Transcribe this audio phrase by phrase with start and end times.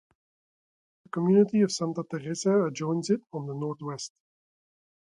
[1.03, 4.11] The community of Santa Teresa adjoins it on the northwest.